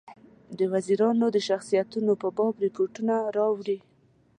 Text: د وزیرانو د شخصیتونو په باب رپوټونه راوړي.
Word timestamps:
د 0.57 0.59
وزیرانو 0.73 1.25
د 1.31 1.37
شخصیتونو 1.47 2.11
په 2.21 2.27
باب 2.37 2.53
رپوټونه 2.65 3.15
راوړي. 3.37 3.77